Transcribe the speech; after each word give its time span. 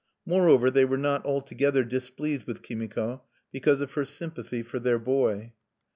Moreover 0.25 0.71
they 0.71 0.83
were 0.83 0.97
not 0.97 1.23
altogether 1.25 1.83
displeased 1.83 2.47
with 2.47 2.63
Kimiko, 2.63 3.21
because 3.51 3.81
of 3.81 3.93
her 3.93 4.03
sympathy 4.03 4.63
for 4.63 4.79
their 4.79 4.97
boy. 4.97 5.53